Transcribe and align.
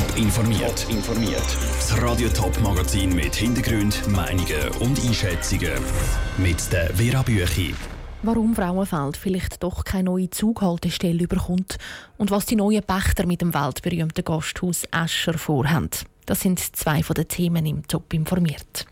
Top 0.00 0.16
informiert. 0.16 0.86
informiert. 0.88 1.44
Das 1.76 2.00
Radio 2.00 2.30
Top 2.30 2.58
Magazin 2.62 3.14
mit 3.14 3.34
Hintergrund, 3.34 4.08
Meinungen 4.08 4.68
und 4.80 4.98
Einschätzungen 5.04 5.72
mit 6.38 6.72
der 6.72 6.94
Vera 6.94 7.22
Büchi. 7.22 7.74
Warum 8.22 8.54
Frauenfeld 8.54 9.18
vielleicht 9.18 9.62
doch 9.62 9.84
keine 9.84 10.04
neue 10.04 10.30
Zughaltestelle 10.30 11.22
überkommt 11.24 11.76
und 12.16 12.30
was 12.30 12.46
die 12.46 12.56
neuen 12.56 12.82
Pächter 12.82 13.26
mit 13.26 13.42
dem 13.42 13.52
weltberühmten 13.52 14.24
Gasthaus 14.24 14.84
Escher 14.90 15.36
vorhaben. 15.36 15.90
Das 16.24 16.40
sind 16.40 16.60
zwei 16.60 17.02
von 17.02 17.14
den 17.14 17.28
Themen 17.28 17.66
im 17.66 17.86
Top 17.86 18.14
informiert. 18.14 18.86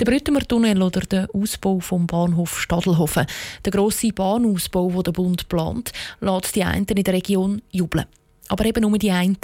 Der 0.00 0.06
Brüttemer 0.06 0.40
Tunnel 0.40 0.82
oder 0.82 1.02
der 1.02 1.28
Ausbau 1.32 1.78
vom 1.78 2.08
Bahnhof 2.08 2.58
Stadelhofen, 2.58 3.26
der 3.64 3.70
grosse 3.70 4.12
Bahnausbau, 4.12 4.90
den 4.90 5.02
der 5.04 5.12
Bund 5.12 5.48
plant, 5.48 5.92
lässt 6.20 6.56
die 6.56 6.64
einen 6.64 6.86
in 6.86 7.04
der 7.04 7.14
Region 7.14 7.62
jubeln. 7.70 8.06
Aber 8.48 8.64
eben 8.64 8.82
nur 8.82 8.98
die 8.98 9.10
einen. 9.10 9.36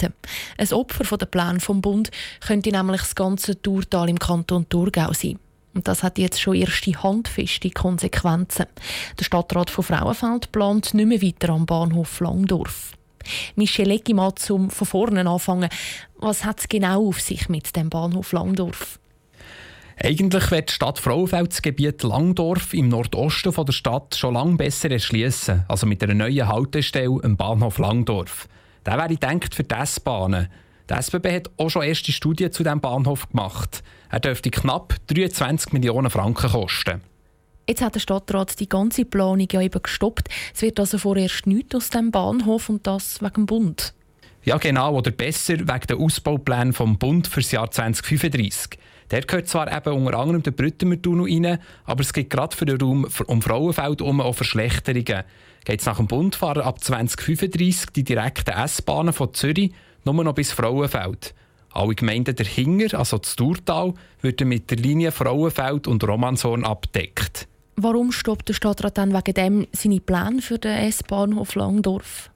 Ein 0.57 0.73
Opfer 0.73 1.03
von 1.03 1.17
der 1.17 1.25
Plan 1.25 1.59
vom 1.59 1.81
Bund 1.81 2.11
könnte 2.45 2.71
nämlich 2.71 3.01
das 3.01 3.15
ganze 3.15 3.61
Tourtal 3.61 4.09
im 4.09 4.19
Kanton 4.19 4.67
Thurgau 4.69 5.11
sein. 5.13 5.39
Und 5.73 5.87
das 5.87 6.03
hat 6.03 6.17
jetzt 6.19 6.39
schon 6.39 6.55
erste 6.55 6.91
handfeste 7.01 7.71
Konsequenzen. 7.71 8.65
Der 9.19 9.25
Stadtrat 9.25 9.69
von 9.69 9.83
Frauenfeld 9.83 10.51
plant 10.51 10.93
nicht 10.93 11.07
mehr 11.07 11.21
weiter 11.21 11.49
am 11.49 11.65
Bahnhof 11.65 12.19
Langdorf. 12.19 12.93
Michel 13.55 13.91
Eggimann 13.91 14.35
zum 14.35 14.69
von 14.69 14.87
vorne 14.87 15.27
anfangen. 15.27 15.69
Was 16.17 16.45
hat 16.45 16.59
es 16.59 16.69
genau 16.69 17.07
auf 17.07 17.21
sich 17.21 17.49
mit 17.49 17.75
dem 17.75 17.89
Bahnhof 17.89 18.31
Langdorf? 18.33 18.99
Eigentlich 19.97 20.51
wird 20.51 20.69
die 20.69 20.73
Stadt 20.73 20.99
Frauenfeld 20.99 21.51
das 21.51 21.61
Gebiet 21.61 22.03
Langdorf 22.03 22.73
im 22.73 22.89
Nordosten 22.89 23.53
der 23.53 23.73
Stadt 23.73 24.15
schon 24.15 24.33
lange 24.33 24.57
besser 24.57 24.91
erschließen, 24.91 25.65
also 25.67 25.85
mit 25.85 26.03
einer 26.03 26.15
neuen 26.15 26.47
Haltestelle 26.47 27.19
am 27.23 27.37
Bahnhof 27.37 27.77
Langdorf. 27.77 28.47
Der 28.85 28.97
wäre 28.97 29.09
gedacht 29.09 29.55
für 29.55 29.63
die 29.63 29.75
S-Bahnen. 29.75 30.47
Die 30.89 30.93
SBB 30.93 31.35
hat 31.35 31.51
auch 31.57 31.69
schon 31.69 31.83
erste 31.83 32.11
Studien 32.11 32.51
zu 32.51 32.63
diesem 32.63 32.81
Bahnhof 32.81 33.29
gemacht. 33.29 33.83
Er 34.09 34.19
dürfte 34.19 34.51
knapp 34.51 34.95
23 35.07 35.71
Millionen 35.71 36.09
Franken 36.09 36.51
kosten. 36.51 37.01
Jetzt 37.67 37.81
hat 37.81 37.95
der 37.95 38.01
Stadtrat 38.01 38.59
die 38.59 38.67
ganze 38.67 39.05
Planung 39.05 39.47
ja 39.49 39.61
eben 39.61 39.81
gestoppt. 39.81 40.27
Es 40.53 40.61
wird 40.61 40.79
also 40.79 40.97
vorerst 40.97 41.47
nichts 41.47 41.75
aus 41.75 41.89
dem 41.89 42.11
Bahnhof 42.11 42.67
und 42.67 42.85
das 42.85 43.21
wegen 43.21 43.33
dem 43.33 43.45
Bund. 43.45 43.93
Ja, 44.43 44.57
genau, 44.57 44.97
oder 44.97 45.11
besser 45.11 45.59
wegen 45.59 45.87
der 45.87 45.97
Ausbaupläne 45.97 46.73
vom 46.73 46.97
Bund 46.97 47.27
für 47.27 47.39
das 47.39 47.51
Jahr 47.53 47.71
2035. 47.71 48.77
Der 49.11 49.21
gehört 49.21 49.47
zwar 49.47 49.75
eben 49.75 50.05
unter 50.05 50.17
anderem 50.17 50.43
der 50.43 50.51
Brüttemer 50.51 51.01
Tunnel 51.01 51.25
rein, 51.25 51.59
aber 51.85 52.01
es 52.01 52.13
gibt 52.13 52.29
gerade 52.29 52.55
für 52.55 52.65
den 52.65 52.79
Raum 52.79 53.07
um 53.27 53.41
Frauenfeld 53.41 54.01
um 54.01 54.21
auch 54.21 54.33
Verschlechterungen. 54.33 55.23
Geht 55.65 55.79
es 55.79 55.85
nach 55.85 55.97
dem 55.97 56.07
Bund 56.07 56.35
fahren 56.35 56.63
ab 56.63 56.83
2035 56.83 57.91
die 57.91 58.03
direkten 58.03 58.51
S-Bahnen 58.51 59.13
von 59.13 59.33
Zürich 59.33 59.71
nur 60.03 60.23
noch 60.23 60.33
bis 60.33 60.51
Frauenfeld. 60.51 61.33
Alle 61.71 61.95
Gemeinden 61.95 62.35
dahinter, 62.35 62.99
also 62.99 63.17
das 63.17 63.35
Thurtal, 63.35 63.93
würden 64.21 64.47
mit 64.47 64.69
der 64.69 64.77
Linie 64.77 65.11
Frauenfeld 65.11 65.87
und 65.87 66.03
Romanshorn 66.03 66.65
abdeckt. 66.65 67.47
Warum 67.75 68.11
stoppt 68.11 68.49
der 68.49 68.53
Stadtrat 68.53 68.97
dann 68.97 69.13
wegen 69.13 69.33
dem 69.33 69.67
seine 69.71 69.99
Pläne 69.99 70.41
für 70.41 70.59
den 70.59 70.77
S-Bahnhof 70.77 71.55
Langdorf? 71.55 72.29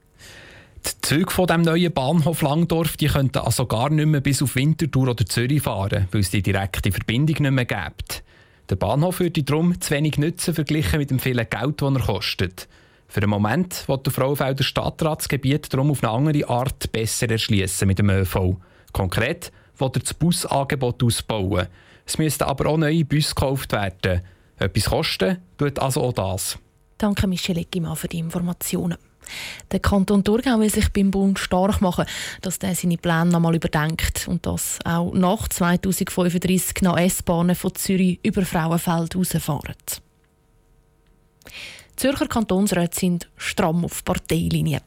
Die 0.86 1.00
Züge 1.02 1.30
von 1.30 1.46
dem 1.46 1.62
neuen 1.62 1.92
Bahnhof 1.92 2.42
Langdorf 2.42 2.96
die 2.96 3.08
könnten 3.08 3.38
also 3.38 3.66
gar 3.66 3.90
nicht 3.90 4.06
mehr 4.06 4.20
bis 4.20 4.42
auf 4.42 4.56
Winterthur 4.56 5.08
oder 5.08 5.26
Zürich 5.26 5.62
fahren, 5.62 6.08
weil 6.10 6.20
es 6.20 6.30
die 6.30 6.42
direkte 6.42 6.92
Verbindung 6.92 7.36
nicht 7.40 7.50
mehr 7.50 7.64
gibt. 7.64 8.22
Der 8.68 8.76
Bahnhof 8.76 9.20
würde 9.20 9.42
darum 9.42 9.80
zu 9.80 9.90
wenig 9.92 10.18
nützen 10.18 10.54
verglichen 10.54 10.98
mit 10.98 11.10
dem 11.10 11.18
vielen 11.18 11.48
Geld, 11.48 11.80
das 11.80 11.94
er 11.94 12.00
kostet. 12.00 12.68
Für 13.06 13.20
den 13.20 13.30
Moment 13.30 13.88
wird 13.88 14.04
der 14.04 14.12
Frauenfelder 14.12 14.62
Stadtrat 14.62 15.20
das 15.20 15.28
Gebiet 15.28 15.72
darum 15.72 15.90
auf 15.90 16.04
eine 16.04 16.12
andere 16.12 16.48
Art 16.48 16.92
besser 16.92 17.30
erschließen 17.30 17.88
mit 17.88 17.98
dem 17.98 18.10
ÖV. 18.10 18.56
Konkret 18.92 19.50
will 19.78 19.90
er 19.94 20.00
das 20.00 20.12
Busangebot 20.12 21.02
ausbauen. 21.02 21.68
Es 22.04 22.18
müssten 22.18 22.44
aber 22.44 22.66
auch 22.66 22.76
neue 22.76 23.06
Busse 23.06 23.34
gekauft 23.34 23.72
werden. 23.72 24.20
Etwas 24.58 24.84
kosten 24.84 25.38
tut 25.56 25.78
also 25.78 26.02
auch 26.02 26.12
das. 26.12 26.58
Danke 26.98 27.26
Michel 27.26 27.58
Eckimann 27.58 27.96
für 27.96 28.08
die 28.08 28.18
Informationen. 28.18 28.98
Der 29.70 29.80
Kanton 29.80 30.24
Thurgau 30.24 30.60
will 30.60 30.70
sich 30.70 30.92
beim 30.92 31.10
Bund 31.10 31.38
stark 31.38 31.80
machen, 31.80 32.06
dass 32.40 32.58
er 32.58 32.74
seine 32.74 32.96
Pläne 32.96 33.26
nochmal 33.26 33.56
überdenkt 33.56 34.26
und 34.28 34.46
dass 34.46 34.78
auch 34.84 35.12
nach 35.12 35.48
2035 35.48 36.82
noch 36.82 36.98
S-Bahnen 36.98 37.56
von 37.56 37.74
Zürich 37.74 38.20
über 38.22 38.44
Frauenfeld 38.44 39.16
rausfahren. 39.16 39.74
Zürcher 41.98 42.28
Kantonsräte 42.28 42.96
sind 42.96 43.28
stramm 43.36 43.84
auf 43.84 44.04
Parteilinie. 44.04 44.82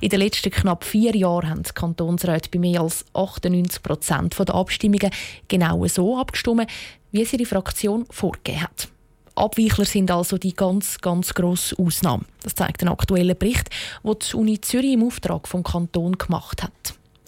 In 0.00 0.08
den 0.08 0.18
letzten 0.18 0.50
knapp 0.50 0.82
vier 0.82 1.14
Jahren 1.14 1.48
haben 1.48 1.62
die 1.62 1.72
Kantonsräte 1.72 2.50
bei 2.50 2.58
mehr 2.58 2.80
als 2.80 3.04
98 3.14 3.82
Prozent 3.84 4.36
der 4.36 4.52
Abstimmungen 4.52 5.12
genau 5.46 5.86
so 5.86 6.18
abgestimmt, 6.18 6.68
wie 7.12 7.22
es 7.22 7.32
ihre 7.32 7.46
Fraktion 7.46 8.04
vorgegeben 8.10 8.62
hat. 8.62 8.88
Abweichler 9.36 9.84
sind 9.84 10.10
also 10.10 10.38
die 10.38 10.54
ganz, 10.54 10.98
ganz 10.98 11.34
grosse 11.34 11.78
Ausnahme. 11.78 12.24
Das 12.42 12.54
zeigt 12.54 12.82
ein 12.82 12.88
aktueller 12.88 13.34
Bericht, 13.34 13.68
den 14.02 14.16
die 14.18 14.36
Uni 14.36 14.60
Zürich 14.60 14.94
im 14.94 15.04
Auftrag 15.04 15.46
vom 15.46 15.62
Kanton 15.62 16.16
gemacht 16.16 16.62
hat. 16.62 16.72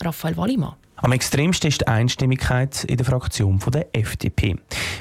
Raphael 0.02 0.36
Wallimann. 0.36 0.74
Am 1.00 1.12
extremsten 1.12 1.68
ist 1.68 1.82
die 1.82 1.86
Einstimmigkeit 1.86 2.82
in 2.84 2.96
der 2.96 3.06
Fraktion 3.06 3.60
der 3.72 3.86
FDP. 3.92 4.56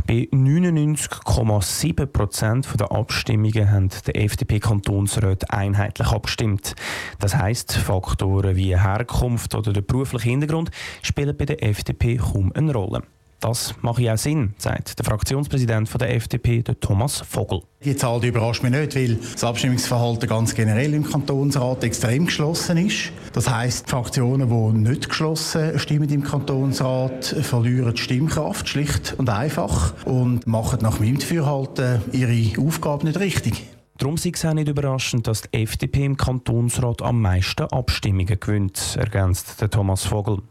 Bei 0.06 0.28
99,7 0.32 2.06
Prozent 2.06 2.68
der 2.80 2.92
Abstimmungen 2.92 3.72
haben 3.72 3.90
der 4.06 4.16
FDP-Kantonsrat 4.16 5.52
einheitlich 5.52 6.08
abgestimmt. 6.10 6.76
Das 7.18 7.36
heisst, 7.36 7.74
Faktoren 7.74 8.56
wie 8.56 8.78
Herkunft 8.78 9.56
oder 9.56 9.74
der 9.74 9.82
berufliche 9.82 10.30
Hintergrund 10.30 10.70
spielen 11.02 11.36
bei 11.36 11.46
der 11.46 11.64
FDP 11.64 12.18
kaum 12.18 12.52
eine 12.54 12.74
Rolle. 12.74 13.02
Das 13.40 13.76
macht 13.82 14.00
ja 14.00 14.14
auch 14.14 14.18
Sinn, 14.18 14.54
sagt 14.58 14.98
der 14.98 15.06
Fraktionspräsident 15.06 15.90
der 16.02 16.16
FDP, 16.16 16.64
der 16.64 16.80
Thomas 16.80 17.20
Vogel. 17.20 17.62
Die 17.86 17.96
Zahl 17.96 18.20
die 18.20 18.30
überrascht 18.30 18.64
mich 18.64 18.72
nicht, 18.72 18.96
weil 18.96 19.20
das 19.34 19.44
Abstimmungsverhalten 19.44 20.28
ganz 20.28 20.56
generell 20.56 20.94
im 20.96 21.04
Kantonsrat 21.04 21.84
extrem 21.84 22.26
geschlossen 22.26 22.78
ist. 22.78 23.12
Das 23.34 23.50
heisst, 23.50 23.90
Fraktionen, 23.90 24.50
die 24.50 24.90
nicht 24.90 25.10
geschlossen 25.10 25.78
stimmen 25.78 26.10
im 26.10 26.24
Kantonsrat, 26.24 27.26
verlieren 27.26 27.94
die 27.94 28.02
Stimmkraft 28.02 28.68
schlicht 28.68 29.14
und 29.18 29.30
einfach 29.30 29.94
und 30.06 30.48
machen 30.48 30.80
nach 30.82 31.00
meinem 31.00 31.20
Dafürhalten 31.20 32.02
ihre 32.12 32.60
Aufgabe 32.60 33.06
nicht 33.06 33.20
richtig. 33.20 33.68
Darum 33.98 34.16
sei 34.16 34.32
es 34.34 34.46
auch 34.46 34.54
nicht 34.54 34.68
überraschend, 34.68 35.26
dass 35.26 35.42
die 35.42 35.64
FDP 35.64 36.06
im 36.06 36.18
Kantonsrat 36.18 37.02
am 37.02 37.20
meisten 37.20 37.64
Abstimmungen 37.64 38.40
gewinnt, 38.40 38.96
ergänzt 38.96 39.60
der 39.60 39.72
Thomas 39.72 40.06
Vogel. 40.06 40.44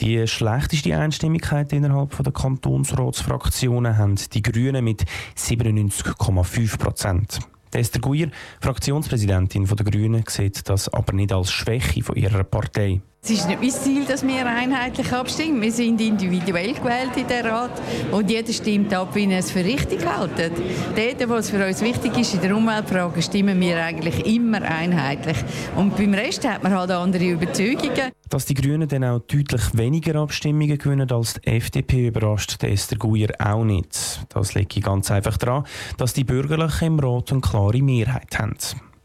Die 0.00 0.26
schlechteste 0.28 0.96
Einstimmigkeit 0.96 1.72
innerhalb 1.72 2.16
der 2.22 2.32
Kantonsratsfraktionen 2.32 3.98
haben 3.98 4.14
die 4.32 4.42
Grünen 4.42 4.84
mit 4.84 5.04
97,5 5.36 6.78
Prozent. 6.78 7.40
Esther 7.72 8.00
Guier, 8.00 8.30
Fraktionspräsidentin 8.60 9.66
der 9.66 9.84
Grünen, 9.84 10.24
sieht 10.28 10.68
das 10.68 10.88
aber 10.88 11.12
nicht 11.12 11.32
als 11.32 11.50
Schwäche 11.50 12.04
von 12.04 12.14
ihrer 12.14 12.44
Partei. 12.44 13.00
Es 13.26 13.32
ist 13.32 13.48
nicht 13.48 13.60
mein 13.60 13.70
Ziel, 13.72 14.04
dass 14.04 14.24
wir 14.24 14.46
einheitlich 14.46 15.12
abstimmen. 15.12 15.60
Wir 15.60 15.72
sind 15.72 16.00
individuell 16.00 16.74
gewählt 16.74 17.16
in 17.16 17.26
der 17.26 17.44
Rat 17.44 17.72
und 18.12 18.30
jeder 18.30 18.52
stimmt 18.52 18.94
ab, 18.94 19.16
wie 19.16 19.24
er 19.24 19.40
es 19.40 19.50
für 19.50 19.64
richtig 19.64 19.98
hält. 20.06 20.52
Dort, 20.94 21.28
wo 21.28 21.34
es 21.34 21.50
für 21.50 21.66
uns 21.66 21.80
wichtig 21.80 22.16
ist, 22.16 22.34
in 22.34 22.40
der 22.40 22.56
Umweltfrage, 22.56 23.20
stimmen 23.20 23.58
wir 23.58 23.82
eigentlich 23.82 24.24
immer 24.32 24.62
einheitlich. 24.62 25.38
Und 25.74 25.96
beim 25.96 26.14
Rest 26.14 26.48
hat 26.48 26.62
man 26.62 26.72
halt 26.72 26.92
andere 26.92 27.24
Überzeugungen. 27.24 28.12
Dass 28.28 28.44
die 28.44 28.54
Grünen 28.54 28.86
dann 28.86 29.02
auch 29.02 29.18
deutlich 29.18 29.76
weniger 29.76 30.20
Abstimmungen 30.20 30.78
gewinnen 30.78 31.10
als 31.10 31.34
die 31.34 31.48
FDP, 31.48 32.06
überrascht 32.06 32.62
Esther 32.62 32.96
Guier 32.96 33.30
auch 33.40 33.64
nicht. 33.64 34.24
Das 34.28 34.54
liegt 34.54 34.80
ganz 34.84 35.10
einfach 35.10 35.36
daran, 35.36 35.64
dass 35.96 36.14
die 36.14 36.22
Bürgerlichen 36.22 36.86
im 36.86 37.00
Rat 37.00 37.32
eine 37.32 37.40
klare 37.40 37.82
Mehrheit 37.82 38.38
haben. 38.38 38.56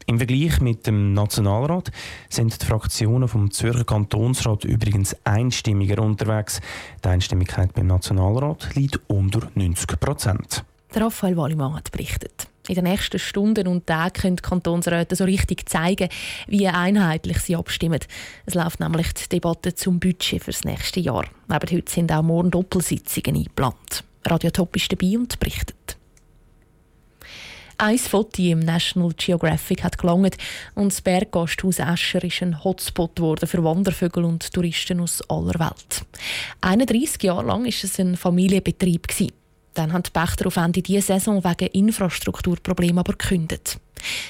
Im 0.06 0.18
Vergleich 0.18 0.60
mit 0.60 0.86
dem 0.86 1.14
Nationalrat 1.14 1.90
sind 2.28 2.60
die 2.60 2.66
Fraktionen 2.66 3.28
vom 3.28 3.50
Zürcher 3.50 3.84
Kantonsrat 3.84 4.64
übrigens 4.64 5.16
einstimmiger 5.24 6.02
unterwegs. 6.02 6.60
Die 7.04 7.08
Einstimmigkeit 7.08 7.72
beim 7.74 7.86
Nationalrat 7.86 8.74
liegt 8.74 9.00
unter 9.08 9.50
90 9.54 10.00
Prozent. 10.00 10.64
Raphael 10.94 11.36
Wallimann 11.36 11.74
hat 11.76 11.90
berichtet. 11.92 12.48
In 12.68 12.76
den 12.76 12.84
nächsten 12.84 13.18
Stunden 13.18 13.66
und 13.66 13.86
Tagen 13.86 14.12
können 14.12 14.36
die 14.36 14.42
Kantonsräte 14.42 15.16
so 15.16 15.24
richtig 15.24 15.68
zeigen, 15.68 16.08
wie 16.46 16.68
einheitlich 16.68 17.38
sie 17.38 17.56
abstimmen. 17.56 17.98
Es 18.46 18.54
läuft 18.54 18.78
nämlich 18.78 19.12
die 19.14 19.28
Debatte 19.28 19.74
zum 19.74 19.98
Budget 19.98 20.44
für 20.44 20.52
das 20.52 20.64
nächste 20.64 21.00
Jahr. 21.00 21.24
Aber 21.48 21.66
heute 21.72 21.90
sind 21.90 22.12
auch 22.12 22.22
morgen 22.22 22.50
Doppelsitzungen 22.50 23.36
eingeplant. 23.36 24.04
Radio 24.24 24.50
Top 24.50 24.76
ist 24.76 24.92
dabei 24.92 25.18
und 25.18 25.38
berichtet. 25.40 25.76
Ein 27.84 27.98
Foto 27.98 28.40
im 28.40 28.60
National 28.60 29.12
Geographic 29.16 29.82
hat 29.82 29.98
gelangt 29.98 30.36
und 30.76 30.92
das 30.92 31.00
Berggasthaus 31.00 31.80
Escher 31.80 32.22
ist 32.22 32.40
ein 32.40 32.62
Hotspot 32.62 33.16
geworden 33.16 33.48
für 33.48 33.64
Wandervögel 33.64 34.24
und 34.24 34.52
Touristen 34.52 35.00
aus 35.00 35.20
aller 35.28 35.58
Welt. 35.58 36.04
31 36.60 37.20
Jahre 37.24 37.44
lang 37.44 37.64
war 37.64 37.68
es 37.68 37.98
ein 37.98 38.16
Familienbetrieb. 38.16 39.08
Dann 39.74 39.92
haben 39.92 40.04
die 40.04 40.12
Pächter 40.12 40.46
auf 40.46 40.58
Ende 40.58 40.80
dieser 40.80 41.18
Saison 41.18 41.42
wegen 41.42 41.72
Infrastrukturproblemen 41.72 43.00
aber 43.00 43.14
gekündigt. 43.14 43.80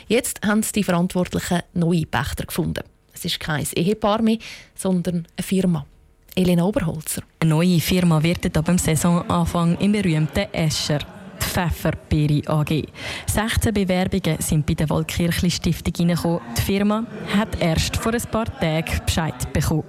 Jetzt 0.09 0.41
haben 0.43 0.65
die 0.75 0.83
Verantwortlichen 0.83 1.61
neue 1.75 2.07
Pächter 2.07 2.47
gefunden. 2.47 2.85
Es 3.13 3.27
ist 3.27 3.39
kein 3.39 3.67
Ehepaar 3.75 4.23
mehr, 4.23 4.39
sondern 4.75 5.27
eine 5.37 5.45
Firma. 5.45 5.85
Elena 6.35 6.65
Oberholzer. 6.65 7.23
Eine 7.41 7.51
neue 7.51 7.81
Firma 7.81 8.23
wird 8.23 8.57
ab 8.57 8.65
dem 8.65 8.79
Saisonanfang 8.79 9.77
im 9.77 9.93
berühmten 9.93 10.51
Escher. 10.55 11.01
Pfefferbeere 11.45 12.43
AG. 12.49 12.85
16 13.27 13.75
Bewerbungen 13.75 14.37
sind 14.41 14.67
bei 14.67 14.75
der 14.75 14.89
Waldkirchli 14.91 15.51
Stiftung 15.51 15.95
reingekommen. 15.99 16.41
Die 16.57 16.63
Firma 16.63 17.05
hat 17.37 17.61
erst 17.61 17.97
vor 17.97 18.13
ein 18.13 18.23
paar 18.31 18.47
Tagen 18.61 19.01
Bescheid 19.05 19.53
bekommen. 19.53 19.85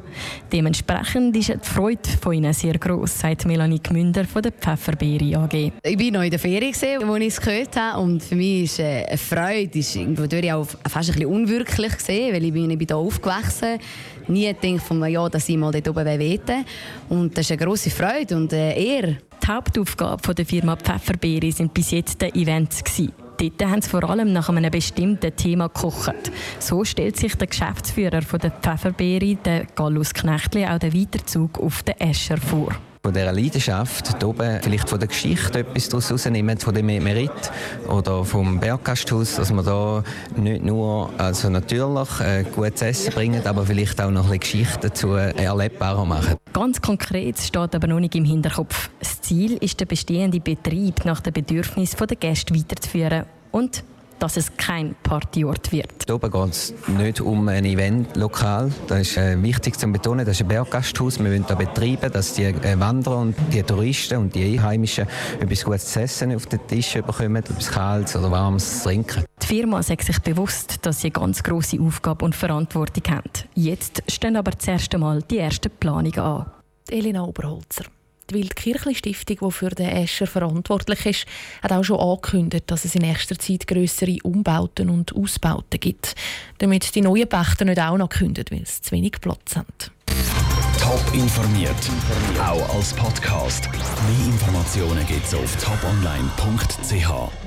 Dementsprechend 0.51 1.35
ist 1.35 1.49
die 1.49 1.59
Freude 1.61 2.09
von 2.21 2.33
ihnen 2.33 2.53
sehr 2.53 2.77
gross, 2.77 3.19
sagt 3.19 3.45
Melanie 3.45 3.79
Gmünder 3.79 4.25
von 4.25 4.41
der 4.41 4.51
Pfefferbeere 4.51 5.37
AG. 5.39 5.71
Ich 5.83 5.99
war 5.99 6.11
noch 6.11 6.23
in 6.23 6.29
der 6.29 6.39
Ferien, 6.39 6.73
als 6.73 6.83
ich 6.83 7.27
es 7.27 7.41
gehört 7.41 7.75
habe. 7.75 8.01
Und 8.01 8.23
für 8.23 8.35
mich 8.35 8.63
ist 8.63 8.79
äh, 8.79 9.05
eine 9.05 9.17
Freude 9.17 9.79
ist 9.79 9.95
irgendwo 9.95 10.23
auch 10.23 10.67
fast 10.87 11.09
ein 11.09 11.15
bisschen 11.15 11.25
unwirklich 11.25 11.97
gesehen, 11.97 12.33
weil 12.33 12.43
ich 12.43 12.53
bin, 12.53 12.69
hier 12.69 12.97
aufgewachsen 12.97 13.79
nie 14.27 14.53
gedacht, 14.53 14.85
von, 14.85 15.05
ja, 15.05 15.27
dass 15.29 15.49
ich 15.49 15.57
mal 15.57 15.71
dort 15.71 15.89
oben 15.89 16.19
weten 16.19 16.65
Und 17.09 17.37
das 17.37 17.45
ist 17.45 17.51
eine 17.51 17.65
grosse 17.65 17.89
Freude 17.89 18.35
und 18.35 18.53
eine 18.53 18.75
Ehre. 18.75 19.17
Die 19.43 19.51
Hauptaufgabe 19.51 20.33
der 20.33 20.45
Firma 20.45 20.77
Pfefferbeere 20.77 21.51
sind 21.51 21.73
bis 21.73 21.91
jetzt 21.91 22.21
die 22.21 22.27
Events. 22.41 22.81
Dort 23.37 23.61
haben 23.69 23.81
sie 23.81 23.89
vor 23.89 24.09
allem 24.09 24.31
nach 24.31 24.47
einem 24.47 24.71
bestimmten 24.71 25.35
Thema 25.35 25.67
gekocht. 25.67 26.31
So 26.59 26.85
stellt 26.85 27.17
sich 27.17 27.35
der 27.35 27.47
Geschäftsführer 27.47 28.21
der 28.21 28.51
Pfefferbeere, 28.51 29.35
der 29.35 29.65
Gallus 29.65 30.13
Knechtli, 30.13 30.65
auch 30.65 30.79
den 30.79 30.93
Weiterzug 30.93 31.59
auf 31.59 31.83
den 31.83 31.99
Escher 31.99 32.37
vor 32.37 32.73
von 33.05 33.13
dieser 33.13 33.33
Leidenschaft, 33.33 34.17
hier 34.17 34.29
oben 34.29 34.61
vielleicht 34.61 34.87
von 34.87 34.97
der 34.97 35.09
Geschichte 35.09 35.59
etwas 35.59 35.89
daraus 35.89 36.09
rausnehmen, 36.09 36.57
von 36.57 36.73
dem 36.73 36.85
Merit 36.85 37.31
oder 37.89 38.23
vom 38.23 38.61
Berggasthaus, 38.61 39.35
dass 39.35 39.51
wir 39.51 39.61
da 39.61 40.03
nicht 40.37 40.63
nur 40.63 41.09
also 41.17 41.49
natürlich 41.49 42.21
äh, 42.21 42.45
gutes 42.55 42.81
Essen 42.81 43.13
bringen, 43.13 43.45
aber 43.45 43.65
vielleicht 43.65 43.99
auch 43.99 44.09
noch 44.09 44.31
ein 44.31 44.39
bisschen 44.39 44.61
Geschichte 44.61 44.87
dazu 44.87 45.15
erlebbarer 45.15 46.05
machen. 46.05 46.37
Ganz 46.53 46.79
konkret 46.79 47.37
steht 47.39 47.75
aber 47.75 47.87
noch 47.87 47.99
nicht 47.99 48.15
im 48.15 48.23
Hinterkopf. 48.23 48.89
Das 48.99 49.19
Ziel 49.19 49.57
ist, 49.57 49.81
den 49.81 49.87
bestehenden 49.89 50.41
Betrieb 50.41 51.03
nach 51.03 51.19
den 51.19 51.33
Bedürfnissen 51.33 52.07
der 52.07 52.15
Gäste 52.15 52.55
weiterzuführen 52.55 53.25
und 53.51 53.83
dass 54.23 54.37
es 54.37 54.55
kein 54.55 54.95
Partyort 55.03 55.73
wird. 55.73 56.05
Hier 56.05 56.15
oben 56.15 56.31
geht 56.31 56.51
es 56.51 56.73
nicht 56.87 57.19
um 57.19 57.45
ein 57.49 57.65
Eventlokal. 57.65 58.71
Das 58.87 59.01
ist 59.01 59.17
äh, 59.17 59.43
wichtig 59.43 59.77
zu 59.77 59.85
betonen. 59.91 60.25
Das 60.25 60.37
ist 60.37 60.43
ein 60.43 60.47
Berggasthaus. 60.47 61.19
Wir 61.19 61.25
wollen 61.25 61.45
hier 61.45 61.55
betreiben, 61.57 62.09
dass 62.09 62.33
die 62.33 62.45
äh, 62.45 62.79
Wanderer 62.79 63.17
und 63.17 63.35
die 63.51 63.61
Touristen 63.63 64.19
und 64.19 64.33
die 64.33 64.53
Einheimischen 64.53 65.07
etwas 65.41 65.65
Gutes 65.65 65.91
zu 65.91 66.03
essen 66.03 66.33
auf 66.33 66.45
den 66.45 66.65
Tisch 66.67 66.93
bekommen, 66.93 67.35
etwas 67.35 67.69
Kaltes 67.69 68.15
oder 68.15 68.31
Warmes 68.31 68.77
zu 68.77 68.83
trinken. 68.85 69.25
Die 69.41 69.45
Firma 69.45 69.83
sagt 69.83 70.05
sich 70.05 70.19
bewusst, 70.19 70.85
dass 70.85 71.01
sie 71.01 71.07
eine 71.07 71.19
ganz 71.19 71.43
grosse 71.43 71.81
Aufgabe 71.81 72.23
und 72.23 72.33
Verantwortung 72.33 73.03
haben. 73.13 73.29
Jetzt 73.55 74.03
stehen 74.07 74.37
aber 74.37 74.51
das 74.51 74.65
erste 74.65 74.97
Mal 74.99 75.21
die 75.23 75.39
ersten 75.39 75.69
Planungen 75.69 76.19
an. 76.19 76.45
Elena 76.89 77.25
Oberholzer. 77.25 77.83
Die 78.29 78.35
Wildkirchli 78.35 78.95
Stiftung, 78.95 79.37
die 79.41 79.51
für 79.51 79.69
den 79.69 79.89
Escher 79.89 80.27
verantwortlich 80.27 81.05
ist, 81.05 81.25
hat 81.61 81.71
auch 81.71 81.83
schon 81.83 81.99
angekündigt, 81.99 82.65
dass 82.67 82.85
es 82.85 82.95
in 82.95 83.01
nächster 83.01 83.37
Zeit 83.37 83.67
größere 83.67 84.17
Umbauten 84.23 84.89
und 84.89 85.15
Ausbauten 85.15 85.79
gibt, 85.79 86.15
damit 86.59 86.95
die 86.95 87.01
neuen 87.01 87.27
Pächter 87.27 87.65
nicht 87.65 87.81
auch 87.81 87.97
noch 87.97 88.09
kündigen, 88.09 88.57
weil 88.57 88.65
sie 88.65 88.81
zu 88.81 88.91
wenig 88.91 89.19
Platz 89.19 89.55
haben. 89.55 89.67
Top 90.79 91.13
informiert, 91.13 91.75
auch 92.39 92.75
als 92.75 92.93
Podcast. 92.93 93.69
Mehr 93.71 94.33
Informationen 94.33 95.05
gibt 95.07 95.25
es 95.25 95.33
auf 95.33 95.55
toponline.ch. 95.57 97.42